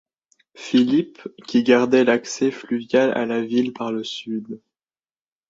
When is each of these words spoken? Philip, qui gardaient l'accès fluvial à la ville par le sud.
Philip, 0.55 1.19
qui 1.45 1.61
gardaient 1.61 2.03
l'accès 2.03 2.49
fluvial 2.49 3.11
à 3.15 3.27
la 3.27 3.39
ville 3.43 3.71
par 3.71 3.91
le 3.91 4.03
sud. 4.03 4.59